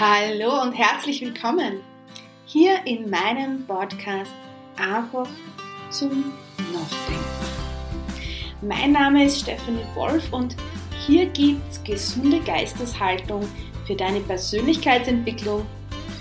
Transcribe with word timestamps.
Hallo 0.00 0.62
und 0.62 0.74
herzlich 0.74 1.22
willkommen 1.22 1.80
hier 2.46 2.86
in 2.86 3.10
meinem 3.10 3.66
Podcast 3.66 4.30
Einfach 4.76 5.26
zum 5.90 6.32
Nachdenken. 6.72 7.24
Mein 8.62 8.92
Name 8.92 9.24
ist 9.24 9.40
Stephanie 9.40 9.84
Wolf 9.96 10.32
und 10.32 10.54
hier 11.04 11.26
gibt 11.26 11.68
es 11.72 11.82
gesunde 11.82 12.38
Geisteshaltung 12.38 13.42
für 13.88 13.96
deine 13.96 14.20
Persönlichkeitsentwicklung, 14.20 15.66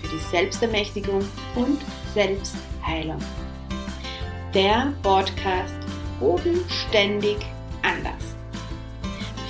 für 0.01 0.07
die 0.07 0.23
Selbstermächtigung 0.31 1.23
und 1.53 1.79
Selbstheilung. 2.15 3.19
Der 4.55 4.91
Podcast 5.03 5.77
bodenständig 6.19 7.37
anders. 7.83 8.35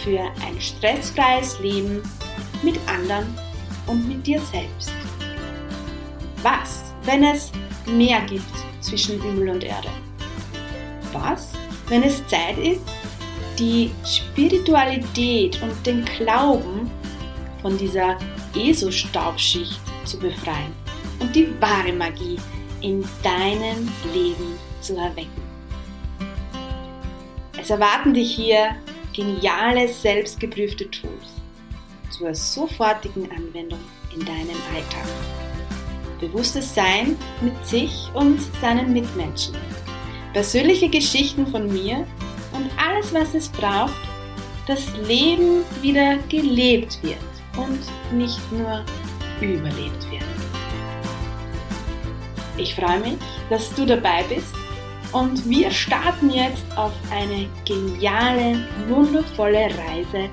Für 0.03 0.19
ein 0.45 0.59
stressfreies 0.59 1.61
Leben 1.61 2.03
mit 2.61 2.77
anderen 2.89 3.46
und 3.87 4.07
mit 4.07 4.25
dir 4.27 4.39
selbst. 4.41 4.91
Was, 6.43 6.93
wenn 7.03 7.23
es 7.23 7.51
mehr 7.85 8.21
gibt 8.21 8.43
zwischen 8.81 9.21
Himmel 9.21 9.49
und 9.49 9.63
Erde? 9.63 9.89
Was, 11.13 11.53
wenn 11.87 12.03
es 12.03 12.25
Zeit 12.27 12.57
ist, 12.57 12.81
die 13.57 13.91
Spiritualität 14.05 15.59
und 15.61 15.85
den 15.85 16.05
Glauben 16.05 16.91
von 17.61 17.77
dieser 17.77 18.17
ESO-Staubschicht 18.55 19.79
zu 20.05 20.19
befreien 20.19 20.71
und 21.19 21.35
die 21.35 21.49
wahre 21.59 21.91
Magie 21.91 22.37
in 22.81 23.03
deinem 23.23 23.89
Leben 24.13 24.57
zu 24.81 24.95
erwecken? 24.95 25.41
Es 27.59 27.71
erwarten 27.71 28.13
dich 28.13 28.35
hier 28.35 28.75
geniale, 29.13 29.87
selbstgeprüfte 29.87 30.89
Tools 30.91 31.36
zur 32.17 32.33
sofortigen 32.33 33.29
Anwendung 33.31 33.79
in 34.13 34.25
deinem 34.25 34.57
Alltag. 34.73 35.07
Bewusstes 36.19 36.73
Sein 36.73 37.15
mit 37.41 37.65
sich 37.65 38.09
und 38.13 38.39
seinen 38.59 38.91
Mitmenschen. 38.91 39.55
Persönliche 40.33 40.89
Geschichten 40.89 41.45
von 41.47 41.71
mir 41.71 42.07
und 42.53 42.69
alles, 42.77 43.13
was 43.13 43.33
es 43.35 43.49
braucht, 43.49 43.93
dass 44.65 44.95
Leben 45.07 45.63
wieder 45.81 46.17
gelebt 46.29 46.97
wird 47.03 47.17
und 47.55 47.79
nicht 48.17 48.39
nur 48.51 48.83
überlebt 49.39 50.11
wird. 50.11 50.23
Ich 52.57 52.73
freue 52.73 52.99
mich, 52.99 53.17
dass 53.51 53.73
du 53.75 53.85
dabei 53.85 54.23
bist 54.23 54.53
und 55.11 55.47
wir 55.47 55.69
starten 55.69 56.31
jetzt 56.31 56.65
auf 56.75 56.93
eine 57.11 57.47
geniale, 57.65 58.67
wundervolle 58.87 59.65
Reise 59.65 60.29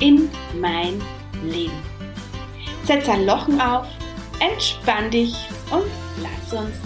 in 0.00 0.28
mein 0.60 0.94
Leben. 0.94 1.19
Setz 2.84 3.08
ein 3.08 3.26
Lochen 3.26 3.60
auf, 3.60 3.86
entspann 4.40 5.10
dich 5.10 5.34
und 5.70 5.84
lass 6.22 6.52
uns 6.52 6.76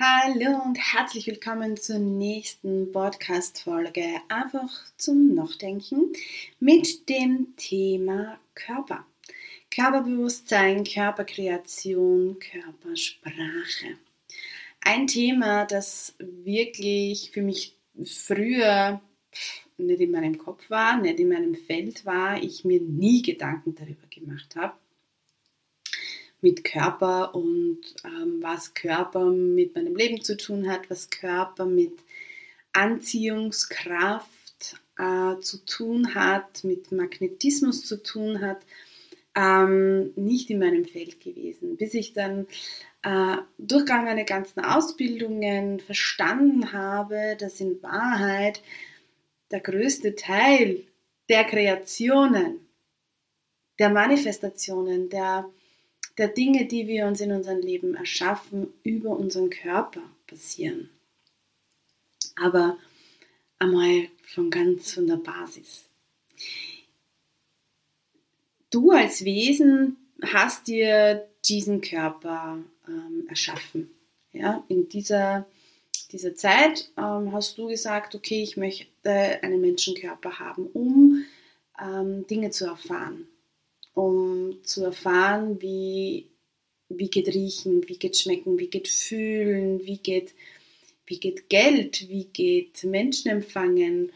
Hallo 0.00 0.62
und 0.64 0.78
herzlich 0.78 1.26
willkommen 1.26 1.76
zur 1.76 1.98
nächsten 1.98 2.92
Podcast-Folge. 2.92 4.04
Einfach 4.28 4.70
zum 4.96 5.34
Nachdenken 5.34 6.12
mit 6.60 7.08
dem 7.08 7.56
Thema 7.56 8.38
Körper. 8.54 9.04
Körperbewusstsein, 9.72 10.84
Körperkreation, 10.84 12.38
Körpersprache. 12.38 13.98
Ein 14.82 15.08
Thema, 15.08 15.64
das 15.64 16.14
wirklich 16.20 17.32
für 17.32 17.42
mich 17.42 17.74
früher 18.04 19.00
nicht 19.78 20.00
in 20.00 20.12
meinem 20.12 20.38
Kopf 20.38 20.70
war, 20.70 20.96
nicht 20.98 21.18
in 21.18 21.30
meinem 21.30 21.56
Feld 21.56 22.06
war, 22.06 22.40
ich 22.40 22.64
mir 22.64 22.80
nie 22.80 23.22
Gedanken 23.22 23.74
darüber 23.74 24.06
gemacht 24.08 24.54
habe 24.54 24.74
mit 26.40 26.64
Körper 26.64 27.34
und 27.34 27.80
ähm, 28.04 28.38
was 28.40 28.74
Körper 28.74 29.24
mit 29.26 29.74
meinem 29.74 29.96
Leben 29.96 30.22
zu 30.22 30.36
tun 30.36 30.70
hat, 30.70 30.88
was 30.88 31.10
Körper 31.10 31.66
mit 31.66 31.92
Anziehungskraft 32.72 34.28
äh, 34.98 35.38
zu 35.40 35.64
tun 35.64 36.14
hat, 36.14 36.64
mit 36.64 36.92
Magnetismus 36.92 37.84
zu 37.84 38.02
tun 38.02 38.40
hat, 38.40 38.58
ähm, 39.34 40.12
nicht 40.16 40.50
in 40.50 40.58
meinem 40.58 40.84
Feld 40.84 41.20
gewesen. 41.20 41.76
Bis 41.76 41.94
ich 41.94 42.12
dann 42.12 42.46
äh, 43.02 43.36
durch 43.58 43.86
meine 43.88 44.24
ganzen 44.24 44.60
Ausbildungen 44.60 45.80
verstanden 45.80 46.72
habe, 46.72 47.36
dass 47.38 47.60
in 47.60 47.82
Wahrheit 47.82 48.62
der 49.50 49.60
größte 49.60 50.14
Teil 50.14 50.84
der 51.28 51.44
Kreationen, 51.44 52.66
der 53.78 53.90
Manifestationen, 53.90 55.08
der 55.08 55.48
der 56.18 56.28
Dinge, 56.28 56.66
die 56.66 56.88
wir 56.88 57.06
uns 57.06 57.20
in 57.20 57.32
unserem 57.32 57.60
Leben 57.60 57.94
erschaffen, 57.94 58.72
über 58.82 59.10
unseren 59.10 59.50
Körper 59.50 60.02
passieren. 60.26 60.90
Aber 62.34 62.76
einmal 63.58 64.08
von 64.26 64.50
ganz 64.50 64.92
von 64.92 65.06
der 65.06 65.16
Basis. 65.16 65.84
Du 68.70 68.90
als 68.90 69.24
Wesen 69.24 69.96
hast 70.22 70.66
dir 70.66 71.26
diesen 71.44 71.80
Körper 71.80 72.58
ähm, 72.86 73.26
erschaffen. 73.28 73.90
Ja, 74.32 74.62
in 74.68 74.88
dieser, 74.88 75.46
dieser 76.12 76.34
Zeit 76.34 76.90
ähm, 76.98 77.32
hast 77.32 77.56
du 77.56 77.68
gesagt, 77.68 78.14
okay, 78.14 78.42
ich 78.42 78.56
möchte 78.56 78.88
einen 79.42 79.60
Menschenkörper 79.60 80.38
haben, 80.38 80.66
um 80.66 81.24
ähm, 81.80 82.26
Dinge 82.26 82.50
zu 82.50 82.66
erfahren 82.66 83.26
um 83.98 84.62
zu 84.62 84.84
erfahren, 84.84 85.60
wie, 85.60 86.28
wie 86.88 87.10
geht 87.10 87.26
riechen, 87.26 87.82
wie 87.88 87.98
geht 87.98 88.16
schmecken, 88.16 88.56
wie 88.56 88.68
geht 88.68 88.86
fühlen, 88.86 89.84
wie 89.84 89.98
geht, 89.98 90.34
wie 91.06 91.18
geht 91.18 91.48
Geld, 91.48 92.08
wie 92.08 92.26
geht 92.26 92.84
Menschen 92.84 93.28
empfangen. 93.28 94.12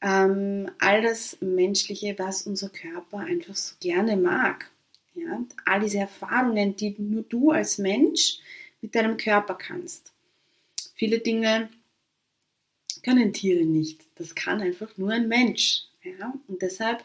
Ähm, 0.00 0.70
all 0.78 1.02
das 1.02 1.36
Menschliche, 1.42 2.18
was 2.18 2.46
unser 2.46 2.70
Körper 2.70 3.18
einfach 3.18 3.54
so 3.54 3.74
gerne 3.78 4.16
mag. 4.16 4.70
Ja? 5.14 5.44
All 5.66 5.80
diese 5.80 5.98
Erfahrungen, 5.98 6.74
die 6.74 6.94
nur 6.96 7.22
du 7.22 7.50
als 7.50 7.76
Mensch 7.76 8.38
mit 8.80 8.94
deinem 8.94 9.18
Körper 9.18 9.54
kannst. 9.54 10.14
Viele 10.94 11.18
Dinge 11.18 11.68
können 13.02 13.34
Tiere 13.34 13.66
nicht. 13.66 14.00
Das 14.14 14.34
kann 14.34 14.62
einfach 14.62 14.96
nur 14.96 15.10
ein 15.10 15.28
Mensch. 15.28 15.82
Ja? 16.02 16.32
Und 16.48 16.62
deshalb 16.62 17.04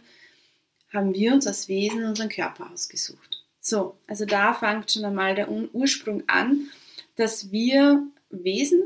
haben 0.94 1.14
wir 1.14 1.34
uns 1.34 1.48
als 1.48 1.68
Wesen 1.68 2.04
unseren 2.04 2.30
Körper 2.30 2.70
ausgesucht. 2.72 3.46
So, 3.60 3.96
also 4.08 4.26
da 4.26 4.54
fängt 4.54 4.92
schon 4.92 5.06
einmal 5.06 5.36
der 5.36 5.50
Ursprung 5.50 6.24
an, 6.28 6.70
dass 7.16 7.52
wir 7.52 8.08
Wesen, 8.30 8.84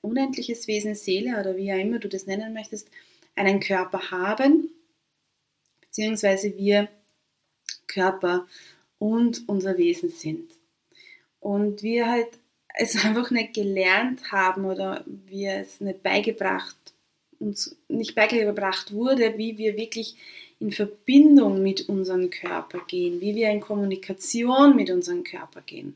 unendliches 0.00 0.66
Wesen, 0.66 0.94
Seele 0.94 1.38
oder 1.38 1.56
wie 1.56 1.72
auch 1.72 1.78
immer 1.78 1.98
du 1.98 2.08
das 2.08 2.26
nennen 2.26 2.54
möchtest, 2.54 2.88
einen 3.34 3.60
Körper 3.60 4.10
haben, 4.10 4.70
beziehungsweise 5.82 6.56
wir 6.56 6.88
Körper 7.86 8.46
und 8.98 9.48
unser 9.48 9.76
Wesen 9.76 10.10
sind. 10.10 10.50
Und 11.40 11.82
wir 11.82 12.08
halt 12.08 12.38
es 12.76 12.96
einfach 13.04 13.30
nicht 13.30 13.54
gelernt 13.54 14.32
haben 14.32 14.64
oder 14.64 15.04
wir 15.06 15.54
es 15.54 15.80
nicht 15.80 16.02
beigebracht, 16.02 16.76
uns 17.38 17.76
nicht 17.88 18.14
beigebracht 18.14 18.92
wurde, 18.92 19.36
wie 19.36 19.58
wir 19.58 19.76
wirklich 19.76 20.16
in 20.58 20.72
Verbindung 20.72 21.62
mit 21.62 21.88
unserem 21.88 22.30
Körper 22.30 22.80
gehen, 22.86 23.20
wie 23.20 23.34
wir 23.34 23.50
in 23.50 23.60
Kommunikation 23.60 24.74
mit 24.76 24.90
unserem 24.90 25.22
Körper 25.22 25.60
gehen. 25.60 25.94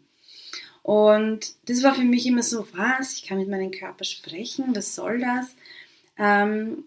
Und 0.83 1.55
das 1.67 1.83
war 1.83 1.95
für 1.95 2.05
mich 2.05 2.27
immer 2.27 2.43
so, 2.43 2.67
was, 2.73 3.15
ich 3.15 3.27
kann 3.27 3.39
mit 3.39 3.49
meinem 3.49 3.71
Körper 3.71 4.05
sprechen, 4.05 4.75
was 4.75 4.95
soll 4.95 5.21
das? 5.21 5.55
Ähm, 6.19 6.85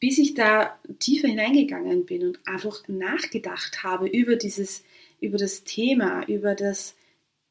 bis 0.00 0.18
ich 0.18 0.34
da 0.34 0.78
tiefer 0.98 1.28
hineingegangen 1.28 2.06
bin 2.06 2.26
und 2.26 2.40
einfach 2.46 2.86
nachgedacht 2.88 3.82
habe 3.82 4.08
über 4.08 4.36
dieses, 4.36 4.84
über 5.20 5.38
das 5.38 5.64
Thema, 5.64 6.24
über 6.26 6.54
das 6.54 6.94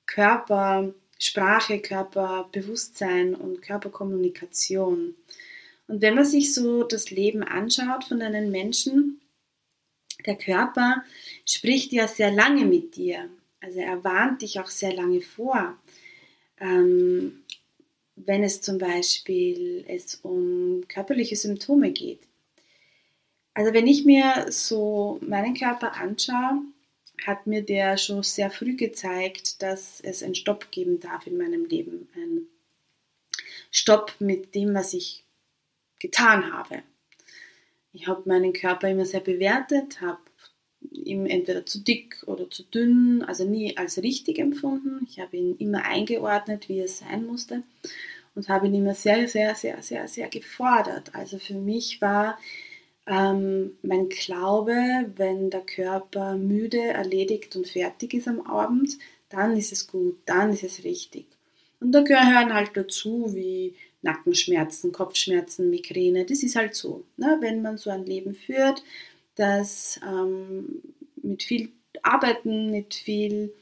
Körpersprache, 0.05 1.79
Körperbewusstsein 1.79 3.35
und 3.35 3.61
Körperkommunikation. 3.61 5.15
Und 5.87 6.01
wenn 6.01 6.15
man 6.15 6.25
sich 6.25 6.53
so 6.53 6.83
das 6.83 7.11
Leben 7.11 7.43
anschaut 7.43 8.05
von 8.05 8.21
einem 8.21 8.49
Menschen, 8.51 9.19
der 10.25 10.35
Körper 10.35 11.03
spricht 11.45 11.91
ja 11.91 12.07
sehr 12.07 12.31
lange 12.31 12.65
mit 12.65 12.95
dir. 12.95 13.29
Also 13.61 13.79
er 13.79 14.03
warnt 14.03 14.41
dich 14.41 14.59
auch 14.59 14.69
sehr 14.69 14.93
lange 14.93 15.21
vor. 15.21 15.77
Ähm, 16.59 17.43
wenn 18.15 18.43
es 18.43 18.61
zum 18.61 18.77
Beispiel 18.77 19.85
es 19.87 20.15
um 20.15 20.83
körperliche 20.87 21.35
Symptome 21.35 21.91
geht. 21.91 22.21
Also 23.53 23.73
wenn 23.73 23.87
ich 23.87 24.05
mir 24.05 24.47
so 24.49 25.19
meinen 25.21 25.53
Körper 25.55 25.93
anschaue, 25.93 26.61
hat 27.25 27.47
mir 27.47 27.63
der 27.63 27.97
schon 27.97 28.23
sehr 28.23 28.51
früh 28.51 28.75
gezeigt, 28.75 29.61
dass 29.61 29.99
es 30.01 30.21
einen 30.23 30.35
Stopp 30.35 30.71
geben 30.71 30.99
darf 30.99 31.25
in 31.25 31.37
meinem 31.37 31.65
Leben. 31.65 32.07
Ein 32.15 32.47
Stopp 33.71 34.15
mit 34.19 34.53
dem, 34.55 34.73
was 34.73 34.93
ich 34.93 35.23
getan 35.99 36.53
habe. 36.53 36.83
Ich 37.93 38.07
habe 38.07 38.23
meinen 38.25 38.53
Körper 38.53 38.89
immer 38.89 39.05
sehr 39.05 39.21
bewertet, 39.21 40.01
habe 40.01 40.19
ihn 40.91 41.25
entweder 41.25 41.65
zu 41.65 41.83
dick 41.83 42.23
oder 42.27 42.49
zu 42.49 42.63
dünn, 42.63 43.23
also 43.23 43.45
nie 43.45 43.77
als 43.77 44.01
richtig 44.01 44.39
empfunden. 44.39 45.05
Ich 45.09 45.19
habe 45.19 45.37
ihn 45.37 45.55
immer 45.57 45.83
eingeordnet, 45.85 46.69
wie 46.69 46.79
er 46.79 46.87
sein 46.87 47.25
musste 47.25 47.63
und 48.35 48.49
habe 48.49 48.67
ihn 48.67 48.75
immer 48.75 48.93
sehr, 48.93 49.27
sehr, 49.27 49.55
sehr, 49.55 49.81
sehr, 49.81 50.07
sehr 50.07 50.29
gefordert. 50.29 51.15
Also 51.15 51.39
für 51.39 51.55
mich 51.55 52.01
war 52.01 52.37
ähm, 53.07 53.77
mein 53.81 54.09
Glaube, 54.09 54.75
wenn 55.15 55.49
der 55.49 55.61
Körper 55.61 56.35
müde, 56.35 56.79
erledigt 56.79 57.55
und 57.55 57.67
fertig 57.67 58.13
ist 58.13 58.27
am 58.27 58.41
Abend, 58.41 58.97
dann 59.29 59.57
ist 59.57 59.71
es 59.71 59.87
gut, 59.87 60.19
dann 60.25 60.51
ist 60.51 60.63
es 60.63 60.83
richtig. 60.83 61.25
Und 61.79 61.91
da 61.91 62.01
gehören 62.01 62.53
halt 62.53 62.71
dazu, 62.75 63.33
wie 63.33 63.75
Nackenschmerzen, 64.07 64.93
Kopfschmerzen, 64.93 65.69
Migräne. 65.69 66.25
Das 66.25 66.41
ist 66.41 66.55
halt 66.55 66.75
so. 66.75 67.03
Ne? 67.17 67.37
Wenn 67.41 67.61
man 67.61 67.77
so 67.77 67.89
ein 67.89 68.05
Leben 68.05 68.33
führt, 68.33 68.83
das 69.35 69.99
ähm, 70.07 70.81
mit 71.21 71.43
viel 71.43 71.69
Arbeiten, 72.01 72.71
mit 72.71 72.95
viel, 72.95 73.53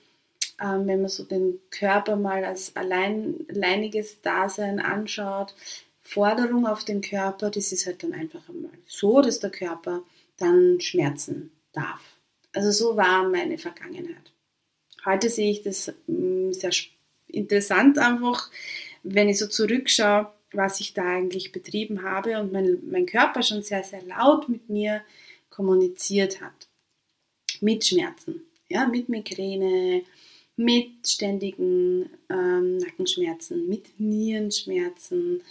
ähm, 0.62 0.88
wenn 0.88 1.02
man 1.02 1.10
so 1.10 1.24
den 1.24 1.60
Körper 1.72 2.16
mal 2.16 2.46
als 2.46 2.76
allein, 2.76 3.46
alleiniges 3.50 4.22
Dasein 4.22 4.80
anschaut, 4.80 5.56
Forderung 6.02 6.68
auf 6.68 6.86
den 6.86 7.02
Körper, 7.02 7.50
das 7.50 7.72
ist 7.72 7.88
halt 7.88 8.04
dann 8.04 8.14
einfach 8.14 8.48
einmal 8.48 8.72
so, 8.86 9.22
dass 9.22 9.40
der 9.40 9.50
Körper 9.50 10.04
dann 10.38 10.80
schmerzen 10.80 11.52
darf. 11.74 12.02
Also 12.54 12.72
so 12.72 12.96
war 12.96 13.28
meine 13.28 13.58
Vergangenheit. 13.58 14.32
Heute 15.06 15.30
sehe 15.30 15.52
ich 15.52 15.64
das 15.64 15.92
mm, 16.08 16.52
sehr 16.52 16.72
interessant 17.28 17.98
einfach, 17.98 18.52
wenn 19.04 19.30
ich 19.30 19.40
so 19.40 19.48
zurückschaue, 19.48 20.32
was 20.56 20.80
ich 20.80 20.94
da 20.94 21.04
eigentlich 21.04 21.52
betrieben 21.52 22.04
habe 22.04 22.40
und 22.40 22.52
mein, 22.52 22.80
mein 22.90 23.06
Körper 23.06 23.44
schon 23.44 23.64
sehr, 23.64 23.84
sehr 23.84 24.04
laut 24.04 24.50
mit 24.50 24.70
mir 24.70 25.02
kommuniziert 25.50 26.42
hat. 26.42 26.68
Mit 27.62 27.86
Schmerzen, 27.86 28.42
ja, 28.68 28.88
mit 28.88 29.10
Migräne, 29.10 30.04
mit 30.58 31.08
ständigen 31.08 32.10
ähm, 32.30 32.78
Nackenschmerzen, 32.78 33.68
mit 33.68 34.00
Nierenschmerzen 34.00 35.42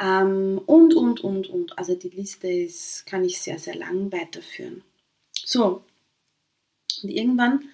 ähm, 0.00 0.60
und, 0.66 0.94
und, 0.94 1.20
und, 1.22 1.48
und. 1.48 1.78
Also 1.78 1.94
die 1.94 2.08
Liste 2.08 2.48
ist, 2.48 3.06
kann 3.06 3.24
ich 3.24 3.40
sehr, 3.40 3.58
sehr 3.58 3.76
lang 3.76 4.10
weiterführen. 4.12 4.82
So, 5.44 5.82
und 7.02 7.10
irgendwann 7.10 7.68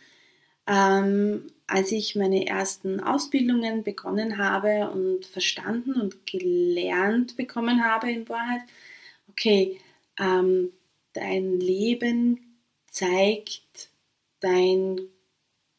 ähm, 0.67 1.53
als 1.71 1.93
ich 1.93 2.17
meine 2.17 2.47
ersten 2.47 3.01
Ausbildungen 3.01 3.85
begonnen 3.85 4.39
habe 4.39 4.91
und 4.91 5.25
verstanden 5.25 6.01
und 6.01 6.27
gelernt 6.27 7.37
bekommen 7.37 7.85
habe 7.85 8.11
in 8.11 8.29
Wahrheit, 8.29 8.63
okay, 9.29 9.81
ähm, 10.19 10.73
dein 11.13 11.61
Leben 11.61 12.59
zeigt 12.91 13.91
dein, 14.41 15.01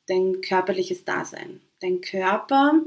dein 0.08 0.40
körperliches 0.40 1.04
Dasein. 1.04 1.60
Dein 1.82 2.00
Körper 2.00 2.82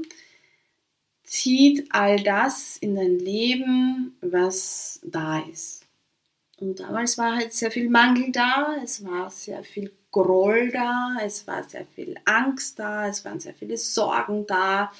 zieht 1.23 1.87
all 1.91 2.23
das 2.23 2.77
in 2.77 2.95
dein 2.95 3.19
Leben, 3.19 4.17
was 4.21 4.99
da 5.03 5.39
ist. 5.41 5.85
Und 6.57 6.79
damals 6.79 7.17
war 7.19 7.35
halt 7.35 7.53
sehr 7.53 7.69
viel 7.69 7.89
Mangel 7.89 8.31
da, 8.31 8.77
es 8.83 9.03
war 9.05 9.29
sehr 9.29 9.63
viel 9.63 9.91
Groll 10.15 10.71
da, 10.71 11.17
es 11.25 11.45
war 11.45 11.61
sehr 11.67 11.85
viel 11.93 12.15
Angst 12.23 12.79
da, 12.79 13.09
es 13.09 13.25
waren 13.25 13.41
sehr 13.41 13.53
viele 13.53 13.77
Sorgen 13.77 14.47
da. 14.47 14.93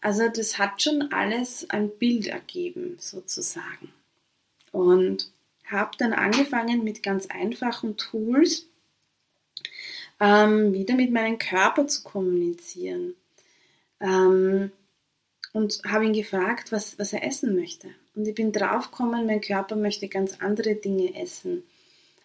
Also 0.00 0.28
das 0.28 0.56
hat 0.56 0.80
schon 0.80 1.10
alles 1.10 1.68
ein 1.68 1.90
Bild 1.90 2.28
ergeben, 2.28 2.96
sozusagen. 3.00 3.92
Und 4.70 5.32
habe 5.64 5.96
dann 5.98 6.12
angefangen 6.12 6.84
mit 6.84 7.02
ganz 7.02 7.26
einfachen 7.26 7.96
Tools, 7.96 8.66
ähm, 10.20 10.72
wieder 10.72 10.94
mit 10.94 11.10
meinem 11.10 11.38
Körper 11.38 11.88
zu 11.88 12.04
kommunizieren. 12.04 13.14
Ähm, 13.98 14.70
und 15.52 15.82
habe 15.84 16.04
ihn 16.06 16.12
gefragt, 16.12 16.70
was, 16.70 17.00
was 17.00 17.12
er 17.12 17.24
essen 17.24 17.56
möchte. 17.56 17.88
Und 18.14 18.28
ich 18.28 18.34
bin 18.36 18.52
draufgekommen, 18.52 19.26
mein 19.26 19.40
Körper 19.40 19.74
möchte 19.74 20.06
ganz 20.06 20.38
andere 20.38 20.76
Dinge 20.76 21.20
essen, 21.20 21.64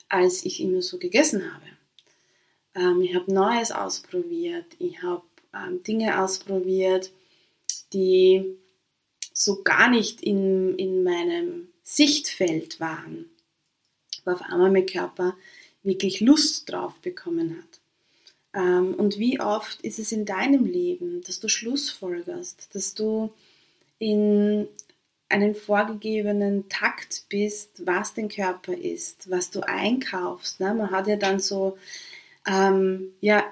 als 0.08 0.46
ich 0.46 0.62
immer 0.62 0.84
so 0.84 1.00
gegessen 1.00 1.52
habe. 1.52 1.81
Ähm, 2.76 3.02
ich 3.02 3.16
habe 3.16 3.34
Neues 3.34 3.72
ausprobiert, 3.72 4.66
ich 4.80 5.02
habe 5.02 5.24
ähm, 5.54 5.84
Dinge 5.84 6.22
ausprobiert, 6.22 7.12
die 7.94 8.56
so 9.34 9.64
gar 9.64 9.90
nicht 9.90 10.22
in, 10.22 10.76
in 10.78 11.04
meinem 11.04 11.68
Sichtfeld 11.84 12.80
waren. 12.80 13.26
Wo 14.24 14.32
auf 14.32 14.42
einmal 14.42 14.72
mein 14.72 14.86
Körper 14.86 15.36
wirklich 15.84 16.20
Lust 16.20 16.72
drauf 16.72 17.00
bekommen 17.02 17.58
hat. 17.58 17.82
Ähm, 18.54 18.94
und 18.96 19.18
wie 19.18 19.40
oft 19.40 19.82
ist 19.82 20.00
es 20.00 20.12
in 20.12 20.26
deinem 20.26 20.66
Leben, 20.66 21.22
dass 21.24 21.40
du 21.40 21.48
Schlussfolgerst, 21.48 22.76
dass 22.76 22.94
du 22.94 23.32
in 23.98 24.68
einen 25.30 25.56
vorgegebenen 25.56 26.68
Takt 26.68 27.24
bist, 27.30 27.86
was 27.86 28.14
dein 28.14 28.28
Körper 28.28 28.74
ist, 28.74 29.30
was 29.30 29.50
du 29.50 29.62
einkaufst. 29.62 30.60
Ne? 30.60 30.74
Man 30.74 30.92
hat 30.92 31.08
ja 31.08 31.16
dann 31.16 31.40
so, 31.40 31.78
ähm, 32.48 33.14
ja, 33.22 33.44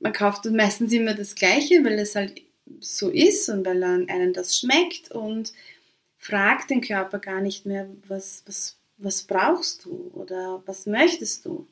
man 0.00 0.12
kauft 0.12 0.44
meistens 0.46 0.92
immer 0.92 1.14
das 1.14 1.34
Gleiche, 1.34 1.84
weil 1.84 1.98
es 1.98 2.14
halt 2.14 2.42
so 2.80 3.10
ist 3.10 3.48
und 3.48 3.66
weil 3.66 3.82
einem 3.82 4.32
das 4.32 4.58
schmeckt 4.58 5.10
und 5.10 5.52
fragt 6.16 6.70
den 6.70 6.80
Körper 6.80 7.18
gar 7.18 7.40
nicht 7.40 7.66
mehr, 7.66 7.88
was, 8.06 8.42
was, 8.46 8.78
was 8.98 9.22
brauchst 9.22 9.84
du 9.84 10.10
oder 10.14 10.62
was 10.66 10.86
möchtest 10.86 11.44
du. 11.44 11.66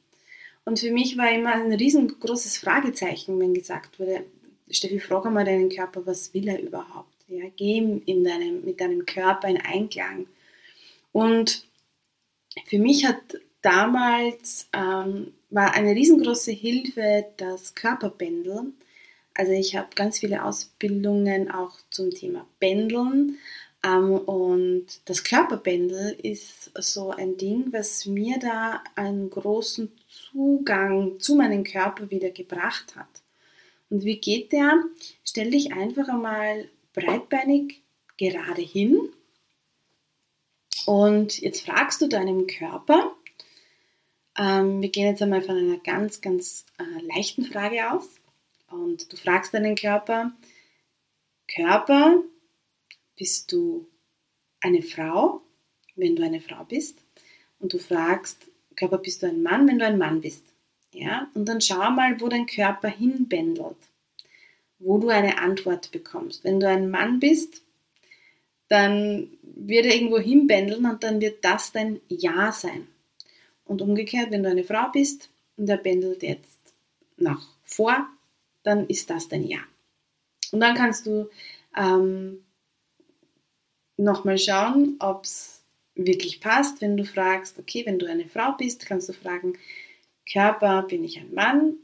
Und 0.64 0.78
für 0.78 0.90
mich 0.90 1.16
war 1.16 1.30
immer 1.30 1.54
ein 1.54 1.72
riesengroßes 1.72 2.58
Fragezeichen, 2.58 3.38
wenn 3.40 3.54
gesagt 3.54 3.98
wurde, 3.98 4.24
Steffi, 4.70 5.00
frage 5.00 5.30
mal 5.30 5.44
deinen 5.44 5.70
Körper, 5.70 6.04
was 6.06 6.34
will 6.34 6.48
er 6.48 6.60
überhaupt? 6.60 7.14
Ja, 7.26 7.44
geh 7.56 7.78
in 7.78 8.24
deinem, 8.24 8.64
mit 8.64 8.80
deinem 8.80 9.06
Körper 9.06 9.48
in 9.48 9.58
Einklang. 9.58 10.26
Und 11.12 11.66
für 12.66 12.78
mich 12.78 13.06
hat 13.06 13.20
damals 13.62 14.68
ähm, 14.72 15.32
war 15.50 15.74
eine 15.74 15.94
riesengroße 15.94 16.52
Hilfe 16.52 17.26
das 17.36 17.74
Körperpendeln. 17.74 18.74
Also 19.34 19.52
ich 19.52 19.76
habe 19.76 19.88
ganz 19.94 20.18
viele 20.18 20.44
Ausbildungen 20.44 21.50
auch 21.50 21.76
zum 21.90 22.10
Thema 22.10 22.46
Pendeln, 22.58 23.38
ähm, 23.84 24.18
und 24.18 24.86
das 25.04 25.24
Körperbändel 25.24 26.16
ist 26.22 26.70
so 26.78 27.10
ein 27.10 27.36
Ding, 27.36 27.72
was 27.72 28.06
mir 28.06 28.38
da 28.38 28.82
einen 28.96 29.30
großen 29.30 29.92
Zugang 30.08 31.20
zu 31.20 31.36
meinem 31.36 31.64
Körper 31.64 32.10
wieder 32.10 32.30
gebracht 32.30 32.96
hat. 32.96 33.22
Und 33.90 34.04
wie 34.04 34.20
geht 34.20 34.52
der? 34.52 34.84
Stell 35.24 35.50
dich 35.50 35.72
einfach 35.72 36.08
einmal 36.08 36.68
breitbeinig 36.92 37.82
gerade 38.16 38.62
hin 38.62 39.10
und 40.86 41.38
jetzt 41.40 41.66
fragst 41.66 42.00
du 42.00 42.08
deinem 42.08 42.46
Körper, 42.46 43.14
ähm, 44.38 44.80
wir 44.80 44.88
gehen 44.88 45.06
jetzt 45.06 45.22
einmal 45.22 45.42
von 45.42 45.56
einer 45.56 45.78
ganz, 45.78 46.20
ganz 46.20 46.64
äh, 46.78 47.06
leichten 47.06 47.44
Frage 47.44 47.90
aus 47.90 48.08
und 48.70 49.12
du 49.12 49.16
fragst 49.16 49.52
deinen 49.52 49.74
Körper, 49.74 50.32
Körper, 51.52 52.22
bist 53.16 53.52
du 53.52 53.88
eine 54.60 54.82
Frau, 54.82 55.42
wenn 55.96 56.14
du 56.14 56.22
eine 56.22 56.40
Frau 56.40 56.64
bist? 56.64 57.02
Und 57.58 57.72
du 57.72 57.78
fragst, 57.78 58.46
Körper, 58.76 58.98
bist 58.98 59.22
du 59.22 59.26
ein 59.26 59.42
Mann, 59.42 59.66
wenn 59.66 59.78
du 59.78 59.84
ein 59.84 59.98
Mann 59.98 60.20
bist? 60.20 60.44
Ja? 60.92 61.28
Und 61.34 61.46
dann 61.46 61.60
schau 61.60 61.90
mal, 61.90 62.20
wo 62.20 62.28
dein 62.28 62.46
Körper 62.46 62.88
hinbändelt, 62.88 63.76
wo 64.78 64.98
du 64.98 65.08
eine 65.08 65.38
Antwort 65.38 65.90
bekommst. 65.90 66.44
Wenn 66.44 66.60
du 66.60 66.68
ein 66.68 66.90
Mann 66.90 67.18
bist, 67.18 67.62
dann 68.68 69.30
wird 69.42 69.86
er 69.86 69.94
irgendwo 69.94 70.18
hinbändeln 70.18 70.86
und 70.86 71.02
dann 71.02 71.20
wird 71.20 71.44
das 71.44 71.72
dein 71.72 72.00
Ja 72.08 72.52
sein. 72.52 72.86
Und 73.68 73.82
umgekehrt, 73.82 74.30
wenn 74.30 74.42
du 74.42 74.48
eine 74.48 74.64
Frau 74.64 74.90
bist 74.90 75.30
und 75.56 75.68
er 75.68 75.76
bändelt 75.76 76.22
jetzt 76.22 76.58
nach 77.18 77.46
vor, 77.64 78.08
dann 78.62 78.86
ist 78.86 79.10
das 79.10 79.28
dein 79.28 79.44
Ja. 79.44 79.58
Und 80.50 80.60
dann 80.60 80.74
kannst 80.74 81.06
du 81.06 81.28
ähm, 81.76 82.44
nochmal 83.98 84.38
schauen, 84.38 84.96
ob 84.98 85.24
es 85.24 85.62
wirklich 85.94 86.40
passt. 86.40 86.80
Wenn 86.80 86.96
du 86.96 87.04
fragst, 87.04 87.58
okay, 87.58 87.84
wenn 87.84 87.98
du 87.98 88.06
eine 88.06 88.26
Frau 88.26 88.52
bist, 88.52 88.86
kannst 88.86 89.10
du 89.10 89.12
fragen, 89.12 89.58
Körper, 90.30 90.82
bin 90.82 91.04
ich 91.04 91.18
ein 91.18 91.34
Mann? 91.34 91.76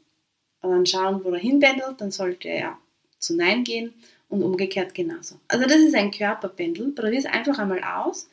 Und 0.63 0.71
dann 0.71 0.87
schauen, 0.87 1.23
wo 1.23 1.31
er 1.31 1.39
hinpendelt, 1.39 2.01
dann 2.01 2.11
sollte 2.11 2.49
er 2.49 2.79
zu 3.19 3.37
Nein 3.37 3.65
gehen 3.65 3.93
und 4.31 4.43
umgekehrt 4.43 4.95
genauso. 4.95 5.37
Also 5.49 5.67
das 5.67 5.79
ist 5.79 5.95
ein 5.95 6.11
Körperpendel. 6.11 6.93
Probier 6.93 7.19
es 7.19 7.27
einfach 7.27 7.59
einmal 7.59 7.85
aus. 7.85 8.31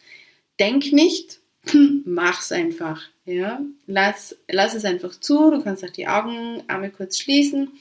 Denk 0.57 0.93
nicht, 0.93 1.40
mach's 2.05 2.51
einfach. 2.51 3.01
Ja? 3.25 3.61
Lass, 3.87 4.35
lass 4.49 4.73
es 4.73 4.85
einfach 4.85 5.19
zu. 5.19 5.51
Du 5.51 5.63
kannst 5.63 5.83
auch 5.83 5.89
die 5.89 6.07
Augen 6.07 6.63
einmal 6.67 6.91
kurz 6.91 7.19
schließen 7.19 7.71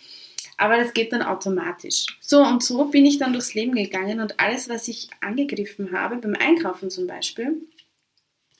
aber 0.60 0.76
das 0.76 0.92
geht 0.92 1.14
dann 1.14 1.22
automatisch. 1.22 2.04
So 2.20 2.42
und 2.42 2.62
so 2.62 2.84
bin 2.84 3.06
ich 3.06 3.16
dann 3.16 3.32
durchs 3.32 3.54
Leben 3.54 3.74
gegangen 3.74 4.20
und 4.20 4.38
alles, 4.38 4.68
was 4.68 4.88
ich 4.88 5.08
angegriffen 5.22 5.90
habe, 5.90 6.16
beim 6.16 6.34
Einkaufen 6.34 6.90
zum 6.90 7.06
Beispiel, 7.06 7.62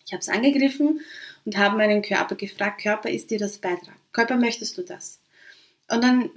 ich 0.06 0.12
habe 0.12 0.20
es 0.22 0.30
angegriffen 0.30 1.02
und 1.44 1.58
habe 1.58 1.76
meinen 1.76 2.00
Körper 2.00 2.36
gefragt, 2.36 2.80
Körper, 2.80 3.10
ist 3.10 3.30
dir 3.30 3.38
das 3.38 3.58
Beitrag? 3.58 3.96
Körper, 4.12 4.36
möchtest 4.36 4.78
du 4.78 4.82
das? 4.82 5.20
Und 5.90 6.02
dann 6.02 6.30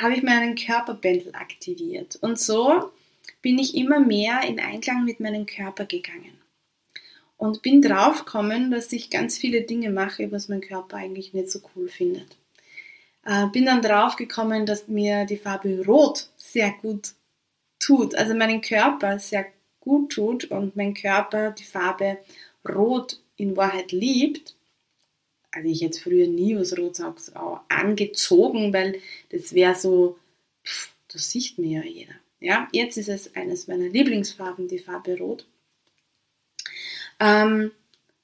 habe 0.00 0.14
ich 0.14 0.22
meinen 0.22 0.54
Körperbändel 0.54 1.34
aktiviert. 1.34 2.16
Und 2.20 2.38
so 2.38 2.92
bin 3.42 3.58
ich 3.58 3.74
immer 3.74 3.98
mehr 3.98 4.42
in 4.46 4.60
Einklang 4.60 5.04
mit 5.04 5.18
meinem 5.18 5.46
Körper 5.46 5.84
gegangen. 5.84 6.39
Und 7.40 7.62
bin 7.62 7.80
draufgekommen, 7.80 8.70
dass 8.70 8.92
ich 8.92 9.08
ganz 9.08 9.38
viele 9.38 9.62
Dinge 9.62 9.88
mache, 9.88 10.30
was 10.30 10.50
mein 10.50 10.60
Körper 10.60 10.98
eigentlich 10.98 11.32
nicht 11.32 11.50
so 11.50 11.60
cool 11.74 11.88
findet. 11.88 12.36
Äh, 13.24 13.46
bin 13.46 13.64
dann 13.64 13.80
drauf 13.80 14.16
gekommen, 14.16 14.66
dass 14.66 14.88
mir 14.88 15.24
die 15.24 15.38
Farbe 15.38 15.82
Rot 15.86 16.28
sehr 16.36 16.70
gut 16.82 17.14
tut, 17.78 18.14
also 18.14 18.34
meinen 18.34 18.60
Körper 18.60 19.18
sehr 19.18 19.46
gut 19.80 20.12
tut 20.12 20.44
und 20.50 20.76
mein 20.76 20.92
Körper 20.92 21.52
die 21.52 21.64
Farbe 21.64 22.18
Rot 22.68 23.18
in 23.38 23.56
Wahrheit 23.56 23.90
liebt. 23.90 24.54
Also 25.50 25.66
ich 25.66 25.80
jetzt 25.80 26.02
früher 26.02 26.26
nie 26.26 26.58
was 26.58 27.34
auch 27.34 27.60
angezogen, 27.70 28.74
weil 28.74 29.00
das 29.30 29.54
wäre 29.54 29.74
so, 29.74 30.18
pff, 30.62 30.92
das 31.10 31.30
sieht 31.30 31.56
mir 31.56 31.80
ja 31.80 31.86
jeder. 31.86 32.14
Ja, 32.38 32.68
jetzt 32.72 32.98
ist 32.98 33.08
es 33.08 33.34
eines 33.34 33.66
meiner 33.66 33.88
Lieblingsfarben, 33.88 34.68
die 34.68 34.78
Farbe 34.78 35.16
Rot. 35.16 35.46
Ähm, 37.20 37.70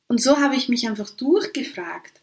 und 0.08 0.20
so 0.20 0.38
habe 0.38 0.56
ich 0.56 0.68
mich 0.68 0.88
einfach 0.88 1.10
durchgefragt, 1.10 2.20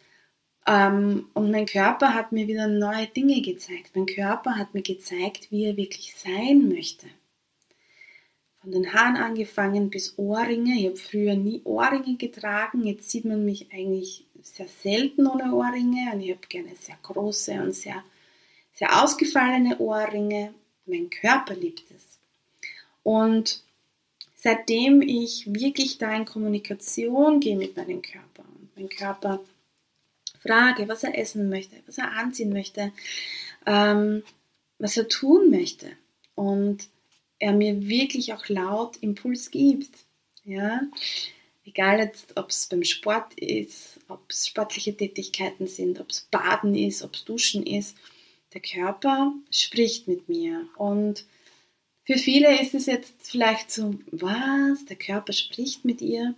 ähm, 0.66 1.30
und 1.34 1.52
mein 1.52 1.66
Körper 1.66 2.14
hat 2.14 2.32
mir 2.32 2.48
wieder 2.48 2.68
neue 2.68 3.08
Dinge 3.08 3.42
gezeigt. 3.42 3.96
Mein 3.96 4.06
Körper 4.06 4.58
hat 4.58 4.74
mir 4.74 4.82
gezeigt, 4.82 5.52
wie 5.52 5.66
er 5.66 5.78
wirklich 5.78 6.16
sein 6.16 6.70
möchte. 6.70 7.08
Von 8.62 8.72
den 8.72 8.94
Haaren 8.94 9.18
angefangen 9.18 9.90
bis 9.90 10.18
Ohrringe. 10.18 10.80
Ich 10.80 10.86
habe 10.86 10.96
früher 10.96 11.36
nie 11.36 11.62
Ohrringe 11.66 12.16
getragen. 12.16 12.86
Jetzt 12.86 13.10
sieht 13.10 13.26
man 13.26 13.44
mich 13.44 13.74
eigentlich 13.74 14.26
sehr 14.42 14.68
selten 14.68 15.28
ohne 15.28 15.54
Ohrringe. 15.54 16.14
Und 16.14 16.22
ich 16.22 16.32
habe 16.32 16.48
gerne 16.48 16.76
sehr 16.80 16.98
große 17.02 17.62
und 17.62 17.74
sehr, 17.74 18.02
sehr 18.74 19.04
ausgefallene 19.04 19.80
Ohrringe. 19.80 20.54
Mein 20.86 21.10
Körper 21.10 21.56
liebt 21.56 21.84
es. 21.92 22.20
Und 23.04 23.64
seitdem 24.44 25.02
ich 25.02 25.46
wirklich 25.54 25.98
da 25.98 26.14
in 26.14 26.26
Kommunikation 26.26 27.40
gehe 27.40 27.56
mit 27.56 27.78
meinem 27.78 28.02
Körper 28.02 28.44
und 28.60 28.76
mein 28.76 28.90
Körper 28.90 29.40
frage, 30.42 30.90
was 30.90 31.06
er 31.06 31.18
essen 31.18 31.48
möchte, 31.50 31.78
was 31.88 31.98
er 31.98 32.12
anziehen 32.12 32.52
möchte, 32.52 32.92
ähm, 33.66 34.22
was 34.80 34.98
er 34.98 35.08
tun 35.08 35.50
möchte 35.50 35.94
und 36.36 36.90
er 37.40 37.54
mir 37.54 37.88
wirklich 37.88 38.34
auch 38.34 38.50
laut 38.50 38.98
Impuls 38.98 39.50
gibt. 39.50 39.92
Ja? 40.44 40.82
Egal 41.64 42.00
jetzt, 42.00 42.36
ob 42.36 42.50
es 42.50 42.66
beim 42.66 42.84
Sport 42.84 43.36
ist, 43.36 43.98
ob 44.10 44.30
es 44.30 44.48
sportliche 44.48 44.96
Tätigkeiten 44.98 45.68
sind, 45.68 46.02
ob 46.02 46.10
es 46.10 46.28
Baden 46.30 46.76
ist, 46.76 47.02
ob 47.02 47.14
es 47.14 47.24
Duschen 47.24 47.66
ist, 47.66 47.96
der 48.54 48.62
Körper 48.62 49.32
spricht 49.50 50.10
mit 50.10 50.28
mir 50.28 50.68
und 50.76 51.24
Für 52.06 52.18
viele 52.18 52.62
ist 52.62 52.74
es 52.74 52.86
jetzt 52.86 53.14
vielleicht 53.22 53.72
so, 53.72 53.96
was, 54.12 54.86
der 54.86 54.98
Körper 54.98 55.32
spricht 55.32 55.86
mit 55.86 56.02
ihr. 56.02 56.36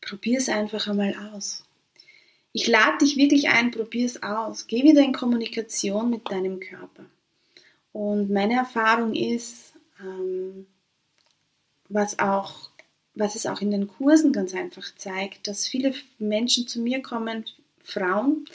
Probier 0.00 0.38
es 0.38 0.48
einfach 0.48 0.88
einmal 0.88 1.14
aus. 1.32 1.64
Ich 2.52 2.66
lade 2.66 2.98
dich 2.98 3.16
wirklich 3.16 3.48
ein, 3.48 3.70
probier 3.70 4.06
es 4.06 4.22
aus. 4.22 4.66
Geh 4.66 4.82
wieder 4.82 5.02
in 5.02 5.12
Kommunikation 5.12 6.10
mit 6.10 6.30
deinem 6.30 6.58
Körper. 6.58 7.04
Und 7.92 8.30
meine 8.30 8.54
Erfahrung 8.54 9.14
ist, 9.14 9.72
ähm, 10.00 10.66
was 11.88 12.18
auch, 12.18 12.70
was 13.14 13.34
es 13.34 13.46
auch 13.46 13.60
in 13.60 13.70
den 13.70 13.88
Kursen 13.88 14.32
ganz 14.32 14.54
einfach 14.54 14.94
zeigt, 14.96 15.46
dass 15.46 15.68
viele 15.68 15.94
Menschen 16.18 16.66
zu 16.66 16.80
mir 16.80 17.02
kommen, 17.02 17.44
Frauen, 17.82 18.46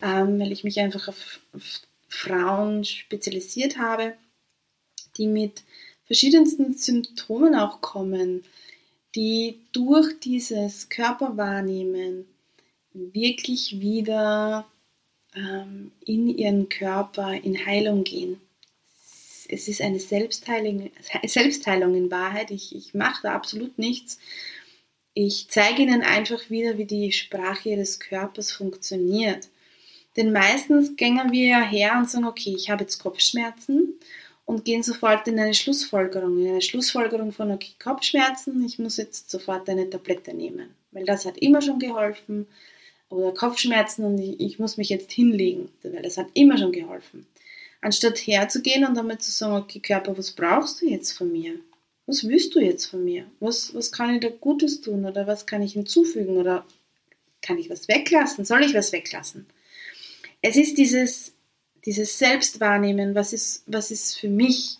ähm, 0.00 0.38
weil 0.40 0.52
ich 0.52 0.64
mich 0.64 0.80
einfach 0.80 1.08
auf, 1.08 1.40
auf 1.52 1.82
Frauen 2.08 2.84
spezialisiert 2.84 3.78
habe, 3.78 4.14
die 5.16 5.26
mit 5.26 5.62
verschiedensten 6.06 6.74
Symptomen 6.74 7.54
auch 7.54 7.80
kommen, 7.80 8.44
die 9.14 9.60
durch 9.72 10.18
dieses 10.20 10.88
Körperwahrnehmen 10.88 12.26
wirklich 12.92 13.80
wieder 13.80 14.66
ähm, 15.34 15.92
in 16.04 16.28
ihren 16.28 16.68
Körper 16.68 17.32
in 17.34 17.66
Heilung 17.66 18.04
gehen. 18.04 18.40
Es 19.48 19.68
ist 19.68 19.82
eine 19.82 20.00
Selbstheilung, 20.00 20.90
Selbstheilung 21.24 21.94
in 21.94 22.10
Wahrheit. 22.10 22.50
Ich, 22.50 22.74
ich 22.74 22.94
mache 22.94 23.22
da 23.24 23.34
absolut 23.34 23.78
nichts. 23.78 24.18
Ich 25.12 25.46
zeige 25.48 25.82
ihnen 25.82 26.02
einfach 26.02 26.50
wieder, 26.50 26.78
wie 26.78 26.86
die 26.86 27.12
Sprache 27.12 27.70
ihres 27.70 28.00
Körpers 28.00 28.50
funktioniert. 28.52 29.48
Denn 30.16 30.32
meistens 30.32 30.96
gängen 30.96 31.32
wir 31.32 31.46
ja 31.46 31.62
her 31.62 31.94
und 31.98 32.08
sagen, 32.08 32.24
okay, 32.24 32.54
ich 32.56 32.70
habe 32.70 32.84
jetzt 32.84 32.98
Kopfschmerzen 32.98 33.94
und 34.46 34.64
gehen 34.64 34.82
sofort 34.82 35.26
in 35.26 35.38
eine 35.38 35.54
Schlussfolgerung, 35.54 36.38
in 36.38 36.48
eine 36.48 36.62
Schlussfolgerung 36.62 37.32
von, 37.32 37.50
okay, 37.50 37.72
Kopfschmerzen, 37.82 38.64
ich 38.64 38.78
muss 38.78 38.96
jetzt 38.98 39.30
sofort 39.30 39.68
eine 39.68 39.88
Tablette 39.88 40.34
nehmen, 40.34 40.74
weil 40.92 41.04
das 41.04 41.24
hat 41.24 41.38
immer 41.38 41.62
schon 41.62 41.78
geholfen. 41.78 42.46
Oder 43.10 43.32
Kopfschmerzen 43.32 44.04
und 44.04 44.18
ich, 44.18 44.40
ich 44.40 44.58
muss 44.58 44.76
mich 44.76 44.88
jetzt 44.88 45.12
hinlegen, 45.12 45.68
weil 45.82 46.02
das 46.02 46.16
hat 46.16 46.26
immer 46.34 46.58
schon 46.58 46.72
geholfen. 46.72 47.26
Anstatt 47.80 48.18
herzugehen 48.18 48.84
und 48.84 48.96
damit 48.96 49.22
zu 49.22 49.30
sagen, 49.30 49.56
okay, 49.56 49.78
Körper, 49.78 50.16
was 50.16 50.32
brauchst 50.32 50.80
du 50.80 50.86
jetzt 50.86 51.12
von 51.12 51.30
mir? 51.30 51.54
Was 52.06 52.26
willst 52.26 52.54
du 52.54 52.60
jetzt 52.60 52.86
von 52.86 53.04
mir? 53.04 53.26
Was, 53.40 53.74
was 53.74 53.92
kann 53.92 54.14
ich 54.14 54.20
da 54.20 54.28
Gutes 54.28 54.80
tun 54.80 55.04
oder 55.04 55.26
was 55.26 55.46
kann 55.46 55.62
ich 55.62 55.74
hinzufügen 55.74 56.36
oder 56.36 56.66
kann 57.40 57.58
ich 57.58 57.70
was 57.70 57.88
weglassen? 57.88 58.44
Soll 58.44 58.62
ich 58.64 58.74
was 58.74 58.92
weglassen? 58.92 59.46
Es 60.42 60.56
ist 60.56 60.76
dieses 60.76 61.34
dieses 61.84 62.18
Selbstwahrnehmen, 62.18 63.14
was 63.14 63.32
ist, 63.32 63.62
was 63.66 63.90
ist 63.90 64.18
für 64.18 64.28
mich, 64.28 64.78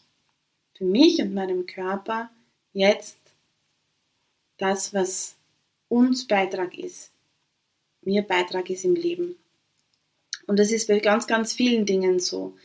für 0.74 0.84
mich 0.84 1.20
und 1.20 1.34
meinem 1.34 1.66
Körper 1.66 2.30
jetzt 2.72 3.18
das, 4.58 4.94
was 4.94 5.36
uns 5.88 6.26
Beitrag 6.26 6.78
ist, 6.78 7.10
mir 8.02 8.22
Beitrag 8.22 8.70
ist 8.70 8.84
im 8.84 8.94
Leben. 8.94 9.36
Und 10.46 10.58
das 10.58 10.70
ist 10.70 10.88
bei 10.88 10.98
ganz, 10.98 11.26
ganz 11.26 11.52
vielen 11.54 11.86
Dingen 11.86 12.20
so. 12.20 12.56